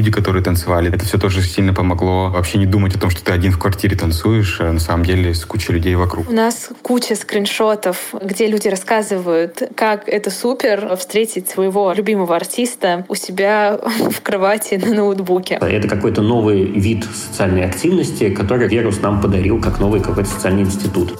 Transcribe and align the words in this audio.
люди, 0.00 0.10
которые 0.10 0.42
танцевали. 0.42 0.90
Это 0.90 1.04
все 1.04 1.18
тоже 1.18 1.42
сильно 1.42 1.74
помогло 1.74 2.30
вообще 2.30 2.56
не 2.56 2.64
думать 2.64 2.96
о 2.96 2.98
том, 2.98 3.10
что 3.10 3.22
ты 3.22 3.32
один 3.32 3.52
в 3.52 3.58
квартире 3.58 3.96
танцуешь, 3.96 4.58
а 4.60 4.72
на 4.72 4.80
самом 4.80 5.04
деле 5.04 5.34
с 5.34 5.44
кучей 5.44 5.74
людей 5.74 5.94
вокруг. 5.94 6.30
У 6.30 6.32
нас 6.32 6.70
куча 6.80 7.14
скриншотов, 7.14 8.14
где 8.22 8.46
люди 8.46 8.68
рассказывают, 8.68 9.62
как 9.74 10.08
это 10.08 10.30
супер 10.30 10.96
встретить 10.96 11.50
своего 11.50 11.92
любимого 11.92 12.34
артиста 12.34 13.04
у 13.08 13.14
себя 13.14 13.78
в 14.10 14.22
кровати 14.22 14.80
на 14.82 14.94
ноутбуке. 14.94 15.58
Это 15.60 15.86
какой-то 15.86 16.22
новый 16.22 16.64
вид 16.64 17.04
социальной 17.14 17.66
активности, 17.66 18.30
который 18.30 18.68
вирус 18.68 19.02
нам 19.02 19.20
подарил 19.20 19.60
как 19.60 19.80
новый 19.80 20.00
какой-то 20.00 20.30
социальный 20.30 20.62
институт. 20.62 21.18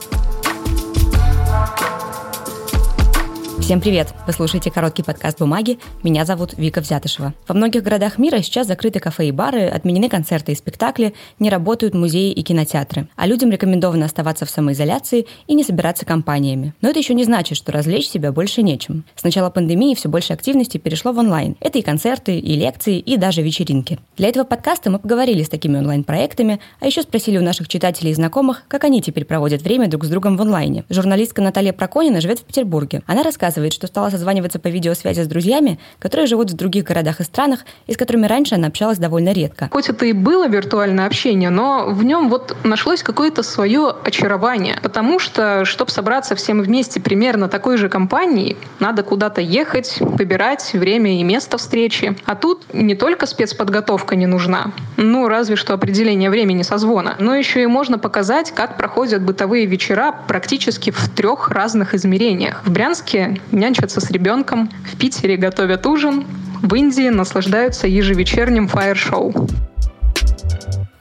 Всем 3.71 3.80
привет! 3.80 4.12
Вы 4.27 4.32
слушаете 4.32 4.68
короткий 4.68 5.05
подкаст 5.05 5.39
«Бумаги». 5.39 5.79
Меня 6.02 6.25
зовут 6.25 6.55
Вика 6.59 6.80
Взятышева. 6.80 7.34
Во 7.46 7.55
многих 7.55 7.84
городах 7.84 8.19
мира 8.19 8.43
сейчас 8.43 8.66
закрыты 8.66 8.98
кафе 8.98 9.29
и 9.29 9.30
бары, 9.30 9.69
отменены 9.69 10.09
концерты 10.09 10.50
и 10.50 10.57
спектакли, 10.57 11.15
не 11.38 11.51
работают 11.51 11.95
музеи 11.95 12.33
и 12.33 12.42
кинотеатры. 12.42 13.06
А 13.14 13.28
людям 13.28 13.52
рекомендовано 13.52 14.06
оставаться 14.06 14.45
в 14.45 14.51
самоизоляции 14.51 15.28
и 15.47 15.55
не 15.55 15.62
собираться 15.62 16.05
компаниями. 16.05 16.75
Но 16.80 16.88
это 16.88 16.98
еще 16.98 17.14
не 17.14 17.23
значит, 17.23 17.56
что 17.56 17.70
развлечь 17.70 18.09
себя 18.09 18.33
больше 18.33 18.62
нечем. 18.62 19.05
С 19.14 19.23
начала 19.23 19.51
пандемии 19.51 19.95
все 19.95 20.09
больше 20.09 20.33
активности 20.33 20.78
перешло 20.78 21.12
в 21.12 21.19
онлайн. 21.19 21.55
Это 21.61 21.78
и 21.78 21.83
концерты, 21.83 22.41
и 22.41 22.56
лекции, 22.56 22.98
и 22.98 23.16
даже 23.16 23.41
вечеринки. 23.41 24.00
Для 24.16 24.30
этого 24.30 24.42
подкаста 24.42 24.91
мы 24.91 24.98
поговорили 24.98 25.45
с 25.45 25.48
такими 25.48 25.78
онлайн-проектами, 25.78 26.59
а 26.80 26.87
еще 26.87 27.02
спросили 27.02 27.39
у 27.39 27.42
наших 27.42 27.69
читателей 27.69 28.11
и 28.11 28.14
знакомых, 28.14 28.64
как 28.66 28.83
они 28.83 29.00
теперь 29.00 29.27
проводят 29.27 29.62
время 29.62 29.87
друг 29.87 30.06
с 30.06 30.09
другом 30.09 30.37
в 30.37 30.42
онлайне. 30.42 30.83
Журналистка 30.91 31.41
Наталья 31.41 31.73
Проконина 31.73 32.20
живет 32.20 32.41
в 32.41 32.42
Петербурге. 32.42 33.02
Она 33.06 33.23
рассказывает, 33.23 33.59
рассказывает, 33.60 33.73
что 33.73 33.87
стала 33.87 34.10
созваниваться 34.10 34.59
по 34.59 34.69
видеосвязи 34.69 35.20
с 35.20 35.27
друзьями, 35.27 35.78
которые 35.98 36.27
живут 36.27 36.50
в 36.50 36.55
других 36.55 36.84
городах 36.84 37.20
и 37.20 37.24
странах, 37.24 37.60
и 37.86 37.92
с 37.92 37.96
которыми 37.96 38.27
раньше 38.27 38.55
она 38.55 38.69
общалась 38.69 38.98
довольно 38.98 39.33
редко. 39.33 39.69
Хоть 39.70 39.88
это 39.88 40.06
и 40.06 40.12
было 40.12 40.48
виртуальное 40.48 41.06
общение, 41.06 41.50
но 41.50 41.86
в 41.88 42.02
нем 42.05 42.28
вот 42.28 42.56
нашлось 42.64 43.03
какое-то 43.03 43.42
свое 43.42 43.94
очарование. 44.05 44.78
Потому 44.83 45.19
что, 45.19 45.64
чтобы 45.64 45.91
собраться 45.91 46.34
всем 46.34 46.62
вместе 46.62 47.00
примерно 47.00 47.48
такой 47.48 47.77
же 47.77 47.88
компании, 47.88 48.56
надо 48.78 49.03
куда-то 49.03 49.41
ехать, 49.41 49.97
выбирать 50.00 50.72
время 50.72 51.19
и 51.19 51.22
место 51.22 51.58
встречи. 51.58 52.16
А 52.25 52.34
тут 52.34 52.62
не 52.72 52.94
только 52.94 53.27
спецподготовка 53.27 54.16
не 54.16 54.27
нужна, 54.27 54.72
ну, 54.97 55.28
разве 55.28 55.56
что 55.56 55.75
определение 55.75 56.31
времени 56.31 56.62
созвона, 56.62 57.16
но 57.19 57.34
еще 57.34 57.62
и 57.62 57.66
можно 57.66 57.98
показать, 57.98 58.53
как 58.53 58.77
проходят 58.77 59.22
бытовые 59.22 59.66
вечера 59.66 60.14
практически 60.28 60.91
в 60.91 61.08
трех 61.08 61.50
разных 61.50 61.94
измерениях. 61.94 62.62
В 62.64 62.70
Брянске 62.70 63.39
нянчатся 63.52 64.00
с 64.00 64.10
ребенком, 64.10 64.70
в 64.92 64.96
Питере 64.96 65.36
готовят 65.36 65.86
ужин, 65.86 66.24
в 66.62 66.74
Индии 66.74 67.08
наслаждаются 67.08 67.86
ежевечерним 67.86 68.69
фаер-шоу. 68.69 69.32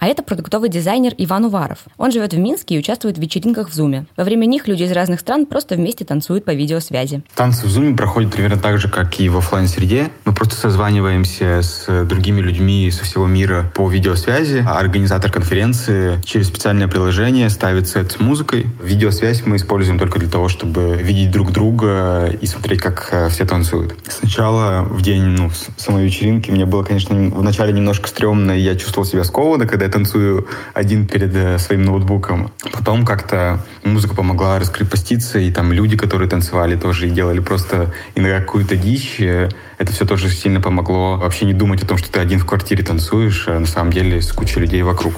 Это 0.09 0.23
продуктовый 0.23 0.69
дизайнер 0.69 1.13
Иван 1.19 1.45
Уваров. 1.45 1.85
Он 1.99 2.11
живет 2.11 2.33
в 2.33 2.38
Минске 2.39 2.73
и 2.73 2.79
участвует 2.79 3.19
в 3.19 3.21
вечеринках 3.21 3.69
в 3.69 3.73
Зуме. 3.75 4.07
Во 4.17 4.23
время 4.23 4.47
них 4.47 4.67
люди 4.67 4.81
из 4.81 4.91
разных 4.91 5.19
стран 5.19 5.45
просто 5.45 5.75
вместе 5.75 6.03
танцуют 6.03 6.45
по 6.45 6.52
видеосвязи. 6.55 7.21
Танцы 7.35 7.67
в 7.67 7.69
Зуме 7.69 7.95
проходят 7.95 8.33
примерно 8.33 8.57
так 8.57 8.80
же, 8.80 8.89
как 8.89 9.19
и 9.19 9.30
в 9.30 9.37
офлайн 9.37 9.67
среде 9.67 10.09
Мы 10.25 10.33
просто 10.33 10.55
созваниваемся 10.55 11.61
с 11.61 12.05
другими 12.05 12.41
людьми 12.41 12.89
со 12.89 13.03
всего 13.03 13.27
мира 13.27 13.71
по 13.75 13.87
видеосвязи. 13.87 14.65
А 14.67 14.80
организатор 14.80 15.31
конференции 15.31 16.19
через 16.25 16.47
специальное 16.47 16.87
приложение 16.87 17.47
ставит 17.52 17.87
сет 17.87 18.11
с 18.11 18.19
музыкой. 18.19 18.65
Видеосвязь 18.81 19.45
мы 19.45 19.57
используем 19.57 19.99
только 19.99 20.17
для 20.17 20.27
того, 20.27 20.49
чтобы 20.49 20.97
видеть 20.99 21.30
друг 21.30 21.52
друга 21.52 22.35
и 22.41 22.47
смотреть, 22.47 22.81
как 22.81 23.09
э, 23.11 23.30
все 23.30 23.45
танцуют. 23.45 23.95
Сначала 24.07 24.81
в 24.81 25.03
день 25.03 25.21
ну, 25.21 25.52
самой 25.77 26.05
вечеринки 26.05 26.49
мне 26.49 26.65
было, 26.65 26.81
конечно, 26.81 27.15
вначале 27.15 27.73
немножко 27.73 28.07
стрёмно, 28.07 28.53
и 28.53 28.61
я 28.61 28.75
чувствовал 28.75 29.05
себя 29.05 29.23
скованно, 29.23 29.67
когда 29.67 29.85
я 29.85 29.98
танцую 30.00 30.47
один 30.73 31.08
перед 31.08 31.36
э, 31.36 31.59
своим 31.59 31.83
ноутбуком. 31.83 32.52
Потом 32.72 33.05
как-то 33.05 33.59
музыка 33.83 34.16
помогла 34.16 34.58
раскрепоститься, 34.58 35.39
и 35.39 35.52
там 35.52 35.73
люди, 35.73 35.98
которые 35.98 36.30
танцевали, 36.30 36.76
тоже 36.76 37.08
и 37.08 37.10
делали 37.10 37.39
просто 37.39 37.93
иногда 38.15 38.39
какую-то 38.39 38.77
дичь. 38.77 39.20
Это 39.20 39.92
все 39.92 40.05
тоже 40.05 40.30
сильно 40.30 40.61
помогло 40.61 41.17
вообще 41.17 41.45
не 41.45 41.54
думать 41.54 41.83
о 41.83 41.88
том, 41.88 41.98
что 41.98 42.11
ты 42.11 42.20
один 42.20 42.39
в 42.39 42.45
квартире 42.45 42.83
танцуешь, 42.83 43.48
а 43.48 43.59
на 43.59 43.67
самом 43.67 43.92
деле 43.92 44.21
с 44.21 44.32
кучей 44.32 44.61
людей 44.61 44.82
вокруг. 44.83 45.14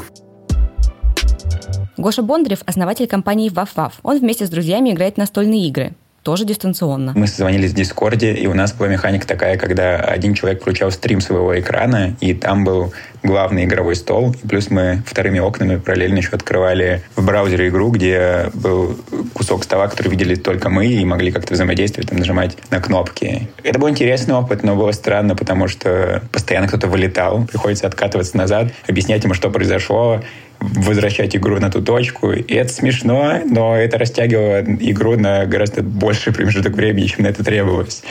Гоша 1.98 2.24
Бондарев– 2.24 2.60
основатель 2.66 3.08
компании 3.08 3.52
«Ваф-Ваф». 3.52 3.94
Он 4.02 4.20
вместе 4.20 4.48
с 4.48 4.50
друзьями 4.50 4.92
играет 4.92 5.18
настольные 5.18 5.68
игры 5.68 5.94
тоже 6.24 6.46
дистанционно. 6.46 7.14
Мы 7.16 7.28
созвонились 7.28 7.72
в 7.72 7.76
Дискорде, 7.76 8.34
и 8.34 8.48
у 8.48 8.54
нас 8.54 8.74
была 8.74 8.90
механика 8.90 9.26
такая, 9.28 9.58
когда 9.58 9.98
один 9.98 10.34
человек 10.34 10.62
включал 10.62 10.92
стрим 10.92 11.20
своего 11.20 11.60
экрана, 11.60 12.16
и 12.20 12.34
там 12.34 12.64
был 12.64 12.94
главный 13.24 13.66
игровой 13.66 13.96
стол, 13.96 14.36
плюс 14.48 14.70
мы 14.70 15.04
вторыми 15.06 15.40
окнами 15.40 15.78
параллельно 15.78 16.18
еще 16.18 16.30
открывали 16.30 17.04
в 17.16 17.26
браузере 17.26 17.70
игру, 17.70 17.90
где 17.92 18.50
был 18.54 18.98
кусок 19.34 19.64
стола, 19.64 19.88
который 19.88 20.10
видели 20.10 20.36
только 20.36 20.70
мы, 20.70 20.88
и 20.88 21.04
могли 21.06 21.32
как-то 21.32 21.54
взаимодействовать, 21.54 22.10
там, 22.10 22.20
нажимать 22.20 22.58
на 22.70 22.80
кнопки. 22.80 23.50
Это 23.64 23.80
был 23.80 23.90
интересный 23.90 24.36
опыт, 24.36 24.64
но 24.64 24.76
было 24.76 24.92
странно, 24.92 25.36
потому 25.36 25.68
что 25.68 26.22
постоянно 26.32 26.68
кто-то 26.68 26.88
вылетал, 26.88 27.46
приходится 27.46 27.88
откатываться 27.88 28.38
назад, 28.38 28.72
объяснять 28.88 29.24
ему, 29.24 29.34
что 29.34 29.50
произошло, 29.50 30.22
возвращать 30.62 31.36
игру 31.36 31.60
на 31.60 31.70
ту 31.70 31.82
точку. 31.82 32.32
И 32.32 32.54
это 32.54 32.72
смешно, 32.72 33.40
но 33.46 33.76
это 33.76 33.98
растягивало 33.98 34.62
игру 34.62 35.18
на 35.18 35.46
гораздо 35.46 35.82
больший 35.82 36.34
промежуток 36.34 36.74
времени, 36.74 37.08
чем 37.08 37.24
на 37.24 37.28
это 37.28 37.44
требовалось. 37.44 38.04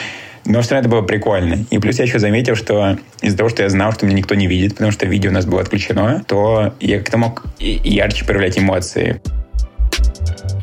Но 0.45 0.63
все 0.63 0.75
равно 0.75 0.89
это 0.89 0.97
было 0.97 1.07
прикольно. 1.07 1.65
И 1.71 1.79
плюс 1.79 1.99
я 1.99 2.05
еще 2.05 2.19
заметил, 2.19 2.57
что 2.57 2.99
из-за 3.21 3.37
того, 3.37 3.51
что 3.51 3.63
я 3.63 3.69
знал, 3.69 3.93
что 3.93 4.07
меня 4.07 4.19
никто 4.19 4.35
не 4.35 4.47
видит, 4.47 4.73
потому 4.73 4.91
что 4.91 5.07
видео 5.07 5.31
у 5.31 5.35
нас 5.35 5.47
было 5.47 5.61
отключено, 5.61 6.25
то 6.27 6.75
я 6.81 6.99
как-то 6.99 7.19
мог 7.19 7.45
ярче 7.59 8.25
проявлять 8.25 8.59
эмоции. 8.59 9.21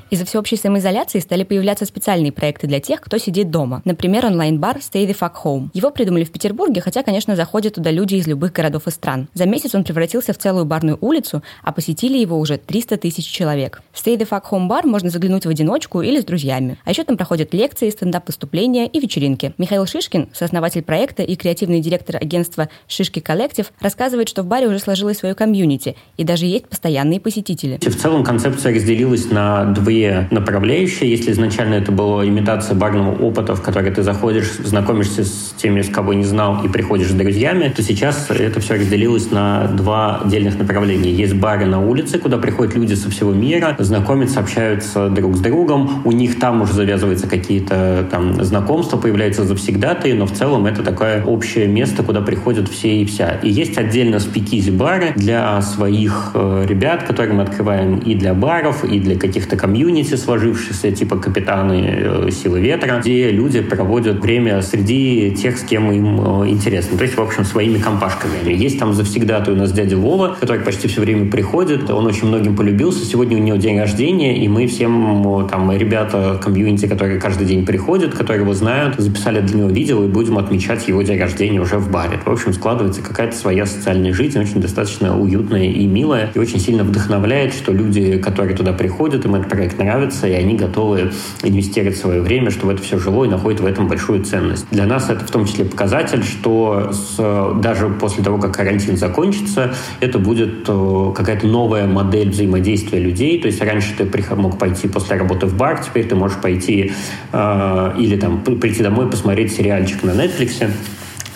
Из-за 0.09 0.23
всеобщей 0.23 0.56
самоизоляции 0.56 1.19
стали 1.19 1.44
появляться 1.44 1.85
специальные 1.85 2.31
проекты 2.31 2.66
для 2.66 2.79
тех, 2.79 3.01
кто 3.01 3.18
сидит 3.18 3.51
дома. 3.51 3.81
Например, 3.84 4.25
онлайн-бар 4.25 4.78
Stay 4.78 5.06
the 5.06 5.18
Fuck 5.18 5.34
Home. 5.44 5.69
Его 5.73 5.91
придумали 5.91 6.23
в 6.23 6.31
Петербурге, 6.31 6.79
хотя, 6.79 7.03
конечно, 7.03 7.35
заходят 7.35 7.75
туда 7.75 7.91
люди 7.91 8.16
из 8.16 8.25
любых 8.25 8.53
городов 8.53 8.88
и 8.88 8.91
стран. 8.91 9.28
За 9.34 9.46
месяц 9.46 9.75
он 9.75 9.84
превратился 9.84 10.31
в 10.31 10.38
целую 10.38 10.63
барную 10.63 10.97
улицу, 11.01 11.44
а 11.62 11.73
посетили 11.73 12.17
его 12.17 12.40
уже 12.40 12.57
300 12.57 12.97
тысяч 12.97 13.25
человек. 13.25 13.81
В 13.91 14.06
Stay 14.06 14.17
the 14.17 14.28
Fuck 14.28 14.44
Home 14.51 14.67
бар 14.67 14.85
можно 14.85 15.09
заглянуть 15.09 15.46
в 15.46 15.50
одиночку 15.50 16.01
или 16.01 16.22
с 16.22 16.25
друзьями. 16.25 16.78
А 16.85 16.91
еще 16.91 17.03
там 17.03 17.17
проходят 17.17 17.53
лекции, 17.53 17.90
стендап-выступления 17.90 18.88
и 18.88 19.01
вечеринки. 19.01 19.53
Михаил 19.57 19.85
Шишкин, 19.85 20.29
сооснователь 20.31 20.84
проекта 20.84 21.23
и 21.23 21.35
креативный 21.35 21.81
директор 21.81 22.16
агентства 22.16 22.69
«Шишки 22.88 23.19
Коллектив», 23.19 23.73
рассказывает, 23.81 24.29
что 24.29 24.44
в 24.44 24.46
баре 24.46 24.67
уже 24.67 24.79
сложилось 24.79 25.17
свое 25.17 25.35
комьюнити, 25.35 25.97
и 26.16 26.23
даже 26.23 26.46
есть 26.46 26.69
постоянные 26.69 27.19
посетители. 27.19 27.78
В 27.81 27.96
целом 27.96 28.23
концепция 28.23 28.73
разделилась 28.73 29.29
на 29.29 29.66
две 29.66 29.97
две 29.97 30.28
направляющие. 30.31 31.09
Если 31.09 31.31
изначально 31.31 31.75
это 31.75 31.91
была 31.91 32.25
имитация 32.25 32.75
барного 32.75 33.12
опыта, 33.12 33.56
в 33.56 33.62
который 33.62 33.91
ты 33.91 34.03
заходишь, 34.03 34.53
знакомишься 34.63 35.24
с 35.24 35.56
теми, 35.58 35.81
с 35.81 35.90
кого 35.90 36.13
не 36.13 36.24
знал, 36.24 36.63
и 36.63 36.69
приходишь 36.69 37.09
с 37.09 37.13
друзьями, 37.13 37.74
то 37.75 37.81
сейчас 37.81 38.28
это 38.30 38.59
все 38.59 38.75
разделилось 38.75 39.31
на 39.31 39.68
два 39.68 40.22
отдельных 40.24 40.58
направления. 40.59 41.12
Есть 41.12 41.34
бары 41.34 41.66
на 41.66 41.80
улице, 41.81 42.19
куда 42.19 42.38
приходят 42.38 42.75
люди 42.75 42.94
со 42.94 43.09
всего 43.09 43.34
мира, 43.34 43.75
знакомятся, 43.80 44.40
общаются 44.40 45.09
друг 45.09 45.35
с 45.35 45.40
другом. 45.40 46.02
У 46.06 46.12
них 46.12 46.40
там 46.40 46.62
уже 46.62 46.74
завязываются 46.74 47.28
какие-то 47.28 48.08
там 48.12 48.44
знакомства, 48.44 48.97
появляются 48.97 49.44
завсегдатые, 49.44 50.14
но 50.14 50.25
в 50.25 50.31
целом 50.31 50.66
это 50.66 50.84
такое 50.84 51.24
общее 51.24 51.68
место, 51.68 52.03
куда 52.03 52.22
приходят 52.22 52.69
все 52.69 53.02
и 53.02 53.06
вся. 53.06 53.40
И 53.44 53.50
есть 53.50 53.78
отдельно 53.78 54.19
спикизи-бары 54.19 55.14
для 55.16 55.62
своих 55.62 56.31
э, 56.35 56.66
ребят, 56.68 57.03
которые 57.03 57.34
мы 57.34 57.44
открываем 57.44 57.97
и 57.97 58.14
для 58.16 58.34
баров, 58.34 58.84
и 58.84 59.00
для 59.00 59.18
каких-то 59.18 59.58
комьюнити, 59.58 59.86
комьюнити 59.87 60.15
сложившееся, 60.15 60.91
типа 60.91 61.15
капитаны 61.17 62.27
э, 62.27 62.31
силы 62.31 62.59
ветра, 62.59 62.99
где 62.99 63.31
люди 63.31 63.61
проводят 63.61 64.19
время 64.19 64.61
среди 64.61 65.31
тех, 65.31 65.57
с 65.57 65.63
кем 65.63 65.91
им 65.91 66.43
э, 66.43 66.49
интересно. 66.49 66.97
То 66.97 67.03
есть, 67.05 67.17
в 67.17 67.21
общем, 67.21 67.45
своими 67.45 67.77
компашками. 67.77 68.51
Есть 68.51 68.79
там 68.79 68.93
завсегда 68.93 69.43
у 69.47 69.51
нас 69.51 69.72
дядя 69.72 69.95
Вова, 69.95 70.35
который 70.39 70.61
почти 70.61 70.89
все 70.89 70.99
время 71.01 71.31
приходит. 71.31 71.89
Он 71.89 72.05
очень 72.05 72.28
многим 72.28 72.55
полюбился. 72.55 73.05
Сегодня 73.05 73.37
у 73.37 73.39
него 73.39 73.57
день 73.57 73.79
рождения, 73.79 74.43
и 74.43 74.49
мы 74.49 74.67
всем 74.67 75.45
э, 75.45 75.49
там 75.49 75.72
ребята 75.72 76.37
комьюнити, 76.43 76.85
которые 76.87 77.19
каждый 77.19 77.47
день 77.47 77.66
приходят, 77.66 78.13
которые 78.13 78.43
его 78.43 78.53
знают, 78.53 78.95
записали 78.97 79.40
для 79.40 79.59
него 79.59 79.69
видео 79.69 80.03
и 80.03 80.07
будем 80.07 80.37
отмечать 80.37 80.85
его 80.90 81.01
день 81.01 81.19
рождения 81.19 81.61
уже 81.61 81.78
в 81.78 81.90
баре. 81.90 82.19
В 82.25 82.29
общем, 82.29 82.51
складывается 82.51 83.01
какая-то 83.01 83.37
своя 83.37 83.66
социальная 83.66 84.11
жизнь, 84.11 84.37
очень 84.37 84.59
достаточно 84.59 85.17
уютная 85.17 85.66
и 85.66 85.85
милая, 85.85 86.29
и 86.35 86.40
очень 86.40 86.59
сильно 86.59 86.83
вдохновляет, 86.83 87.53
что 87.53 87.72
люди, 87.72 88.17
которые 88.17 88.57
туда 88.57 88.73
приходят, 88.73 89.23
им 89.25 89.35
этот 89.35 89.49
проект 89.49 89.77
нравится, 89.78 90.28
и 90.28 90.34
они 90.34 90.56
готовы 90.56 91.12
инвестировать 91.44 91.97
свое 91.97 92.22
время, 92.22 92.52
чтобы 92.52 92.74
это 92.74 92.82
все 92.82 92.97
жило 92.97 93.26
и 93.26 93.28
находят 93.28 93.59
в 93.59 93.66
этом 93.66 93.88
большую 93.88 94.24
ценность. 94.24 94.66
Для 94.72 94.85
нас 94.85 95.09
это 95.09 95.26
в 95.26 95.32
том 95.32 95.46
числе 95.46 95.66
показатель, 95.66 96.24
что 96.24 96.91
с, 96.91 97.18
даже 97.62 97.90
после 97.90 98.24
того, 98.24 98.38
как 98.38 98.56
карантин 98.56 98.97
закончится, 98.97 99.74
это 100.00 100.20
будет 100.20 100.66
э, 100.68 101.12
какая-то 101.16 101.47
новая 101.47 101.88
модель 101.88 102.29
взаимодействия 102.29 103.00
людей. 103.00 103.40
То 103.41 103.47
есть 103.47 103.62
раньше 103.62 103.94
ты 103.97 104.08
мог 104.35 104.58
пойти 104.58 104.88
после 104.88 105.18
работы 105.18 105.46
в 105.46 105.56
бар, 105.56 105.84
теперь 105.84 106.08
ты 106.08 106.16
можешь 106.16 106.38
пойти 106.38 106.91
э, 107.32 107.94
или 107.97 108.18
там 108.18 108.41
прийти 108.41 108.84
домой 108.84 109.09
посмотреть 109.09 109.53
сериальчик 109.53 110.03
на 110.03 110.12
Netflix, 110.12 110.68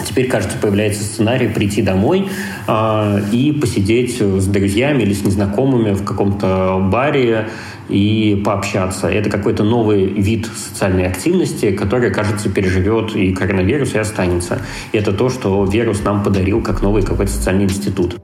Теперь, 0.03 0.27
кажется, 0.27 0.57
появляется 0.57 1.03
сценарий 1.03 1.47
прийти 1.47 1.81
домой 1.81 2.27
э, 2.67 3.21
и 3.31 3.51
посидеть 3.51 4.19
с 4.19 4.47
друзьями 4.47 5.03
или 5.03 5.13
с 5.13 5.23
незнакомыми 5.23 5.93
в 5.93 6.03
каком-то 6.03 6.79
баре 6.91 7.49
и 7.91 8.41
пообщаться. 8.43 9.07
Это 9.07 9.29
какой-то 9.29 9.63
новый 9.63 10.05
вид 10.05 10.47
социальной 10.47 11.07
активности, 11.07 11.71
который, 11.71 12.11
кажется, 12.11 12.49
переживет 12.49 13.15
и 13.15 13.33
коронавирус, 13.33 13.93
и 13.93 13.99
останется. 13.99 14.61
И 14.91 14.97
это 14.97 15.11
то, 15.11 15.29
что 15.29 15.63
вирус 15.65 16.03
нам 16.03 16.23
подарил 16.23 16.61
как 16.61 16.81
новый 16.81 17.03
какой-то 17.03 17.31
социальный 17.31 17.65
институт. 17.65 18.15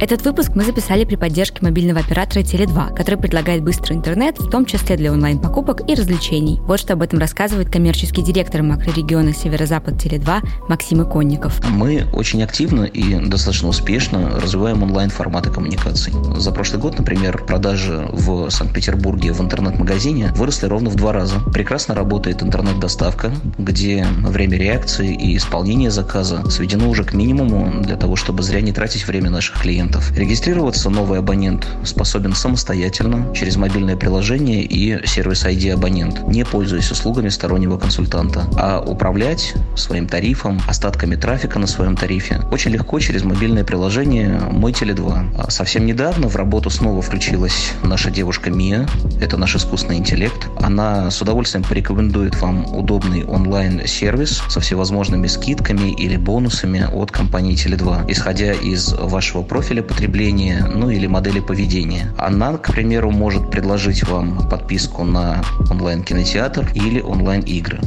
Этот 0.00 0.24
выпуск 0.24 0.52
мы 0.54 0.64
записали 0.64 1.04
при 1.04 1.16
поддержке 1.16 1.58
мобильного 1.60 2.00
оператора 2.00 2.42
Теле2, 2.42 2.96
который 2.96 3.16
предлагает 3.16 3.62
быстрый 3.62 3.98
интернет, 3.98 4.38
в 4.38 4.48
том 4.48 4.64
числе 4.64 4.96
для 4.96 5.12
онлайн-покупок 5.12 5.82
и 5.86 5.94
развлечений. 5.94 6.58
Вот 6.62 6.80
что 6.80 6.94
об 6.94 7.02
этом 7.02 7.18
рассказывает 7.18 7.68
коммерческий 7.68 8.22
директор 8.22 8.62
макрорегиона 8.62 9.34
Северо-Запад 9.34 10.02
Теле2 10.02 10.40
Максим 10.70 11.02
Иконников. 11.02 11.60
Мы 11.68 12.06
очень 12.14 12.42
активно 12.42 12.84
и 12.84 13.26
достаточно 13.26 13.68
успешно 13.68 14.40
развиваем 14.40 14.82
онлайн-форматы 14.82 15.50
коммуникаций. 15.50 16.14
За 16.34 16.50
прошлый 16.50 16.80
год, 16.80 16.96
например, 16.96 17.44
продажи 17.44 18.08
в 18.10 18.48
Санкт-Петербурге 18.48 19.34
в 19.34 19.42
интернет-магазине 19.42 20.32
выросли 20.34 20.64
ровно 20.64 20.88
в 20.88 20.94
два 20.94 21.12
раза. 21.12 21.40
Прекрасно 21.52 21.94
работает 21.94 22.42
интернет-доставка, 22.42 23.32
где 23.58 24.06
время 24.22 24.56
реакции 24.56 25.14
и 25.14 25.36
исполнения 25.36 25.90
заказа 25.90 26.48
сведено 26.48 26.88
уже 26.88 27.04
к 27.04 27.12
минимуму 27.12 27.82
для 27.82 27.96
того, 27.96 28.16
чтобы 28.16 28.42
зря 28.42 28.62
не 28.62 28.72
тратить 28.72 29.06
время 29.06 29.28
наших 29.28 29.60
клиентов 29.60 29.89
абонентов. 29.90 30.16
Регистрироваться 30.16 30.90
новый 30.90 31.18
абонент 31.18 31.66
способен 31.84 32.34
самостоятельно 32.34 33.34
через 33.34 33.56
мобильное 33.56 33.96
приложение 33.96 34.62
и 34.62 35.06
сервис 35.06 35.44
ID 35.44 35.72
абонент, 35.72 36.22
не 36.28 36.44
пользуясь 36.44 36.90
услугами 36.90 37.28
стороннего 37.28 37.78
консультанта. 37.78 38.46
А 38.56 38.80
управлять 38.80 39.54
своим 39.76 40.06
тарифом, 40.06 40.60
остатками 40.68 41.16
трафика 41.16 41.58
на 41.58 41.66
своем 41.66 41.96
тарифе 41.96 42.40
очень 42.50 42.70
легко 42.70 42.98
через 43.00 43.24
мобильное 43.24 43.64
приложение 43.64 44.40
«Мой 44.50 44.72
Теле2». 44.72 45.36
А 45.38 45.50
совсем 45.50 45.86
недавно 45.86 46.28
в 46.28 46.36
работу 46.36 46.70
снова 46.70 47.02
включилась 47.02 47.72
наша 47.82 48.10
девушка 48.10 48.50
Мия. 48.50 48.88
Это 49.20 49.36
наш 49.36 49.56
искусственный 49.56 49.98
интеллект. 49.98 50.48
Она 50.60 51.10
с 51.10 51.20
удовольствием 51.20 51.64
порекомендует 51.64 52.40
вам 52.40 52.64
удобный 52.74 53.24
онлайн-сервис 53.24 54.42
со 54.48 54.60
всевозможными 54.60 55.26
скидками 55.26 55.90
или 55.90 56.16
бонусами 56.16 56.86
от 56.92 57.10
компании 57.10 57.54
Теле2, 57.54 58.10
исходя 58.10 58.52
из 58.52 58.92
вашего 58.92 59.42
профиля 59.42 59.79
модели 59.80 59.82
потребления, 59.82 60.66
ну 60.66 60.90
или 60.90 61.06
модели 61.06 61.40
поведения. 61.40 62.12
Она, 62.18 62.56
к 62.58 62.72
примеру, 62.72 63.10
может 63.10 63.50
предложить 63.50 64.06
вам 64.06 64.48
подписку 64.48 65.04
на 65.04 65.42
онлайн-кинотеатр 65.70 66.70
или 66.74 67.00
онлайн-игры. 67.00 67.80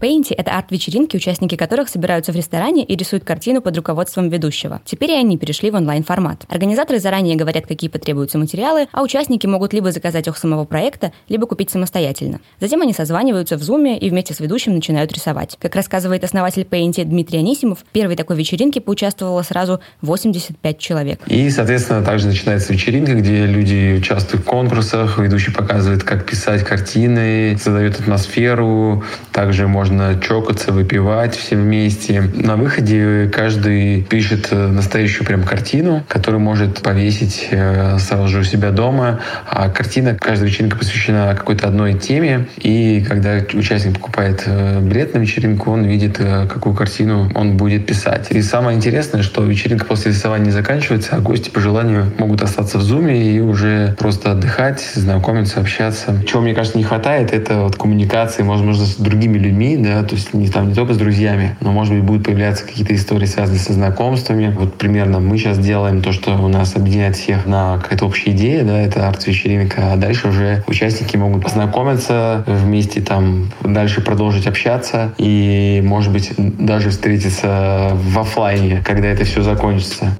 Painty— 0.00 0.34
это 0.36 0.52
арт-вечеринки, 0.52 1.16
участники 1.16 1.56
которых 1.56 1.90
собираются 1.90 2.32
в 2.32 2.36
ресторане 2.36 2.84
и 2.84 2.96
рисуют 2.96 3.24
картину 3.24 3.60
под 3.60 3.76
руководством 3.76 4.30
ведущего. 4.30 4.80
Теперь 4.86 5.10
и 5.10 5.14
они 5.14 5.36
перешли 5.36 5.70
в 5.70 5.74
онлайн-формат. 5.74 6.46
Организаторы 6.48 6.98
заранее 6.98 7.36
говорят, 7.36 7.66
какие 7.66 7.90
потребуются 7.90 8.38
материалы, 8.38 8.88
а 8.92 9.02
участники 9.02 9.46
могут 9.46 9.74
либо 9.74 9.92
заказать 9.92 10.26
их 10.26 10.38
самого 10.38 10.64
проекта, 10.64 11.12
либо 11.28 11.46
купить 11.46 11.68
самостоятельно. 11.70 12.40
Затем 12.60 12.80
они 12.80 12.94
созваниваются 12.94 13.58
в 13.58 13.60
Zoom 13.60 13.98
и 13.98 14.08
вместе 14.08 14.32
с 14.32 14.40
ведущим 14.40 14.72
начинают 14.72 15.12
рисовать. 15.12 15.58
Как 15.60 15.76
рассказывает 15.76 16.24
основатель 16.24 16.62
Painty 16.62 17.04
Дмитрий 17.04 17.40
Анисимов, 17.40 17.80
в 17.80 17.92
первой 17.92 18.16
такой 18.16 18.36
вечеринке 18.36 18.80
поучаствовало 18.80 19.42
сразу 19.42 19.80
85 20.00 20.78
человек. 20.78 21.20
И, 21.26 21.50
соответственно, 21.50 22.02
также 22.02 22.26
начинается 22.26 22.72
вечеринка, 22.72 23.12
где 23.14 23.44
люди 23.44 23.96
участвуют 23.98 24.46
в 24.46 24.48
конкурсах, 24.48 25.18
ведущий 25.18 25.50
показывает, 25.52 26.04
как 26.04 26.24
писать 26.24 26.64
картины, 26.64 27.58
задает 27.62 28.00
атмосферу. 28.00 29.04
Также 29.32 29.68
можно 29.68 29.89
можно 29.90 30.20
чокаться, 30.20 30.72
выпивать 30.72 31.34
все 31.34 31.56
вместе. 31.56 32.22
На 32.34 32.54
выходе 32.54 33.28
каждый 33.32 34.02
пишет 34.02 34.48
э, 34.52 34.68
настоящую 34.68 35.26
прям 35.26 35.42
картину, 35.42 36.04
которую 36.06 36.40
может 36.40 36.80
повесить 36.80 37.48
э, 37.50 37.98
сразу 37.98 38.28
же 38.28 38.40
у 38.40 38.44
себя 38.44 38.70
дома. 38.70 39.20
А 39.46 39.68
картина, 39.68 40.16
каждая 40.16 40.48
вечеринка 40.48 40.78
посвящена 40.78 41.34
какой-то 41.36 41.66
одной 41.66 41.94
теме. 41.94 42.46
И 42.58 43.04
когда 43.06 43.38
участник 43.52 43.94
покупает 43.94 44.44
э, 44.46 44.80
билет 44.80 45.14
на 45.14 45.18
вечеринку, 45.18 45.72
он 45.72 45.84
видит, 45.84 46.18
какую 46.18 46.76
картину 46.76 47.30
он 47.34 47.56
будет 47.56 47.86
писать. 47.86 48.28
И 48.30 48.40
самое 48.42 48.76
интересное, 48.76 49.22
что 49.22 49.42
вечеринка 49.42 49.86
после 49.86 50.12
рисования 50.12 50.46
не 50.46 50.52
заканчивается, 50.52 51.16
а 51.16 51.18
гости 51.18 51.50
по 51.50 51.58
желанию 51.58 52.12
могут 52.18 52.42
остаться 52.42 52.78
в 52.78 52.82
зуме 52.82 53.34
и 53.34 53.40
уже 53.40 53.96
просто 53.98 54.32
отдыхать, 54.32 54.80
знакомиться, 54.94 55.58
общаться. 55.58 56.22
Чего, 56.26 56.42
мне 56.42 56.54
кажется, 56.54 56.78
не 56.78 56.84
хватает, 56.84 57.32
это 57.32 57.62
вот 57.62 57.76
коммуникации, 57.76 58.42
возможно, 58.42 58.84
с 58.86 58.94
другими 58.96 59.36
людьми, 59.36 59.79
да, 59.82 60.02
то 60.02 60.14
есть 60.14 60.34
не, 60.34 60.48
там, 60.48 60.68
не 60.68 60.74
только 60.74 60.94
с 60.94 60.96
друзьями, 60.96 61.56
но, 61.60 61.72
может 61.72 61.94
быть, 61.94 62.02
будут 62.02 62.24
появляться 62.24 62.64
какие-то 62.64 62.94
истории, 62.94 63.26
связанные 63.26 63.60
со 63.60 63.72
знакомствами. 63.72 64.54
Вот 64.56 64.74
примерно 64.74 65.20
мы 65.20 65.38
сейчас 65.38 65.58
делаем 65.58 66.02
то, 66.02 66.12
что 66.12 66.36
у 66.36 66.48
нас 66.48 66.76
объединяет 66.76 67.16
всех 67.16 67.46
на 67.46 67.78
какая-то 67.78 68.06
общая 68.06 68.30
идея, 68.32 68.64
да, 68.64 68.80
это 68.80 69.08
арт-вечеринка, 69.08 69.92
а 69.92 69.96
дальше 69.96 70.28
уже 70.28 70.64
участники 70.66 71.16
могут 71.16 71.42
познакомиться 71.42 72.44
вместе, 72.46 73.00
там, 73.00 73.50
дальше 73.62 74.00
продолжить 74.00 74.46
общаться 74.46 75.12
и, 75.18 75.82
может 75.84 76.12
быть, 76.12 76.32
даже 76.36 76.90
встретиться 76.90 77.90
в 77.94 78.18
офлайне, 78.18 78.82
когда 78.84 79.08
это 79.08 79.24
все 79.24 79.42
закончится. 79.42 80.18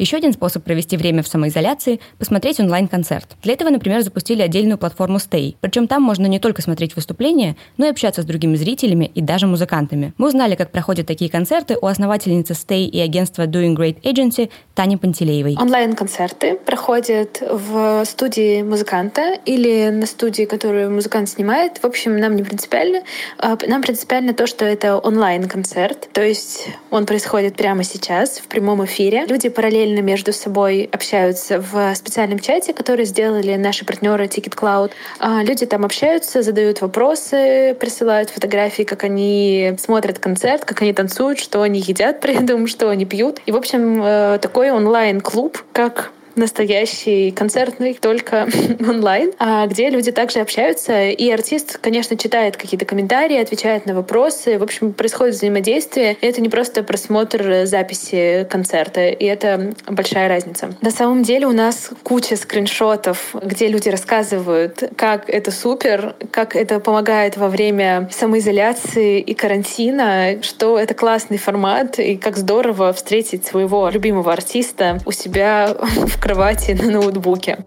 Еще 0.00 0.16
один 0.16 0.32
способ 0.32 0.64
провести 0.64 0.96
время 0.96 1.22
в 1.22 1.28
самоизоляции– 1.28 2.00
посмотреть 2.18 2.58
онлайн-концерт. 2.58 3.36
Для 3.42 3.52
этого, 3.52 3.68
например, 3.68 4.00
запустили 4.00 4.40
отдельную 4.40 4.78
платформу 4.78 5.18
Stay. 5.18 5.56
Причем 5.60 5.86
там 5.88 6.02
можно 6.02 6.24
не 6.24 6.38
только 6.38 6.62
смотреть 6.62 6.96
выступления, 6.96 7.54
но 7.76 7.84
и 7.84 7.90
общаться 7.90 8.22
с 8.22 8.24
другими 8.24 8.56
зрителями 8.56 9.10
и 9.14 9.20
даже 9.20 9.46
музыкантами. 9.46 10.14
Мы 10.16 10.28
узнали, 10.28 10.54
как 10.54 10.70
проходят 10.70 11.06
такие 11.06 11.30
концерты 11.30 11.76
у 11.78 11.84
основательницы 11.84 12.54
Stay 12.54 12.86
и 12.86 12.98
агентства 12.98 13.42
Doing 13.42 13.76
Great 13.76 14.00
Agency 14.00 14.48
Тани 14.74 14.96
Пантелеевой. 14.96 15.58
Онлайн-концерты 15.60 16.54
проходят 16.56 17.42
в 17.42 18.02
студии 18.06 18.62
музыканта 18.62 19.34
или 19.44 19.90
на 19.90 20.06
студии, 20.06 20.44
которую 20.44 20.90
музыкант 20.90 21.28
снимает. 21.28 21.76
В 21.76 21.84
общем, 21.84 22.16
нам 22.16 22.36
не 22.36 22.42
принципиально. 22.42 23.02
А, 23.36 23.58
нам 23.66 23.82
принципиально 23.82 24.32
то, 24.32 24.46
что 24.46 24.64
это 24.64 24.96
онлайн-концерт, 24.96 26.08
то 26.14 26.22
есть 26.22 26.68
он 26.90 27.04
происходит 27.04 27.56
прямо 27.56 27.84
сейчас 27.84 28.38
в 28.38 28.48
прямом 28.48 28.82
эфире. 28.86 29.26
Люди 29.26 29.50
параллельно 29.50 29.89
параллельно 29.90 30.00
между 30.00 30.32
собой 30.32 30.88
общаются 30.92 31.60
в 31.60 31.94
специальном 31.94 32.38
чате, 32.38 32.72
который 32.72 33.04
сделали 33.04 33.56
наши 33.56 33.84
партнеры 33.84 34.26
Ticket 34.26 34.54
Cloud. 34.54 34.92
А, 35.18 35.42
люди 35.42 35.66
там 35.66 35.84
общаются, 35.84 36.42
задают 36.42 36.80
вопросы, 36.80 37.76
присылают 37.78 38.30
фотографии, 38.30 38.82
как 38.84 39.04
они 39.04 39.74
смотрят 39.78 40.18
концерт, 40.18 40.64
как 40.64 40.82
они 40.82 40.92
танцуют, 40.92 41.38
что 41.38 41.62
они 41.62 41.80
едят 41.80 42.20
при 42.20 42.34
этом, 42.34 42.66
что 42.68 42.90
они 42.90 43.04
пьют. 43.04 43.40
И, 43.46 43.52
в 43.52 43.56
общем, 43.56 44.02
э, 44.02 44.38
такой 44.40 44.70
онлайн-клуб, 44.70 45.58
как 45.72 46.12
настоящий 46.36 47.30
концертный, 47.30 47.94
только 47.94 48.48
онлайн, 48.80 49.32
а 49.38 49.66
где 49.66 49.90
люди 49.90 50.12
также 50.12 50.40
общаются, 50.40 51.08
и 51.08 51.30
артист, 51.30 51.78
конечно, 51.78 52.16
читает 52.16 52.56
какие-то 52.56 52.84
комментарии, 52.84 53.36
отвечает 53.36 53.86
на 53.86 53.94
вопросы, 53.94 54.58
в 54.58 54.62
общем, 54.62 54.92
происходит 54.92 55.34
взаимодействие, 55.34 56.16
и 56.20 56.26
это 56.26 56.40
не 56.40 56.48
просто 56.48 56.82
просмотр 56.82 57.66
записи 57.66 58.46
концерта, 58.50 59.08
и 59.08 59.24
это 59.24 59.74
большая 59.86 60.28
разница. 60.28 60.74
На 60.80 60.90
самом 60.90 61.22
деле 61.22 61.46
у 61.46 61.52
нас 61.52 61.90
куча 62.02 62.36
скриншотов, 62.36 63.34
где 63.42 63.68
люди 63.68 63.88
рассказывают, 63.88 64.82
как 64.96 65.28
это 65.28 65.50
супер, 65.50 66.14
как 66.30 66.56
это 66.56 66.80
помогает 66.80 67.36
во 67.36 67.48
время 67.48 68.08
самоизоляции 68.12 69.20
и 69.20 69.34
карантина, 69.34 70.42
что 70.42 70.78
это 70.78 70.94
классный 70.94 71.38
формат, 71.38 71.98
и 71.98 72.16
как 72.16 72.36
здорово 72.36 72.92
встретить 72.92 73.46
своего 73.46 73.88
любимого 73.88 74.32
артиста 74.32 74.98
у 75.06 75.12
себя 75.12 75.76
в 75.80 76.20
кровати 76.30 76.70
на 76.70 76.90
ноутбуке. 76.90 77.58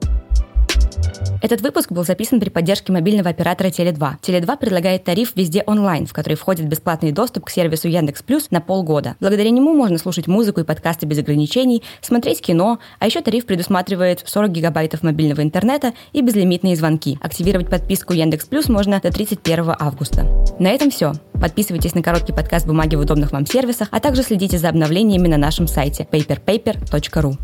Этот 1.41 1.59
выпуск 1.59 1.91
был 1.91 2.05
записан 2.05 2.39
при 2.39 2.47
поддержке 2.47 2.93
мобильного 2.93 3.29
оператора 3.29 3.67
Теле2. 3.67 4.13
Теле2 4.21 4.57
предлагает 4.57 5.03
тариф 5.03 5.33
везде 5.35 5.63
онлайн, 5.65 6.05
в 6.05 6.13
который 6.13 6.35
входит 6.35 6.69
бесплатный 6.69 7.11
доступ 7.11 7.43
к 7.43 7.49
сервису 7.49 7.89
Яндекс 7.89 8.23
Плюс 8.23 8.51
на 8.51 8.61
полгода. 8.61 9.17
Благодаря 9.19 9.49
нему 9.49 9.73
можно 9.73 9.97
слушать 9.97 10.27
музыку 10.27 10.61
и 10.61 10.63
подкасты 10.63 11.05
без 11.05 11.19
ограничений, 11.19 11.83
смотреть 11.99 12.39
кино, 12.39 12.79
а 12.99 13.05
еще 13.05 13.19
тариф 13.19 13.45
предусматривает 13.45 14.23
40 14.25 14.51
гигабайтов 14.51 15.03
мобильного 15.03 15.41
интернета 15.41 15.91
и 16.13 16.21
безлимитные 16.21 16.77
звонки. 16.77 17.19
Активировать 17.21 17.69
подписку 17.69 18.13
Яндекс 18.13 18.45
Плюс 18.45 18.69
можно 18.69 19.01
до 19.01 19.11
31 19.11 19.75
августа. 19.77 20.25
На 20.57 20.69
этом 20.69 20.89
все. 20.89 21.11
Подписывайтесь 21.33 21.95
на 21.95 22.01
короткий 22.01 22.31
подкаст 22.31 22.65
«Бумаги» 22.65 22.95
в 22.95 23.01
удобных 23.01 23.33
вам 23.33 23.45
сервисах, 23.45 23.89
а 23.91 23.99
также 23.99 24.23
следите 24.23 24.57
за 24.57 24.69
обновлениями 24.69 25.27
на 25.27 25.35
нашем 25.35 25.67
сайте 25.67 26.07
paperpaper.ru. 26.09 27.35